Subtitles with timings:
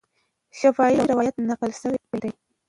[0.59, 2.29] شفاهي روایت نقل سوی دی.